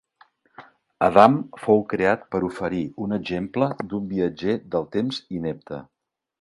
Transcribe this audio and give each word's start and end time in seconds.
Adam 1.07 1.35
fou 1.65 1.83
creat 1.91 2.23
per 2.33 2.41
a 2.43 2.45
oferir 2.49 2.81
un 3.09 3.15
exemple 3.19 3.69
d'un 3.93 4.11
viatger 4.17 4.59
del 4.77 4.93
temps 4.99 5.25
inepte. 5.41 5.85